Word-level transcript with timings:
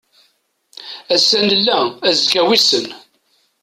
Ass-a 1.13 1.39
nella, 1.47 1.77
azekka 2.07 2.41
wissen. 2.47 2.87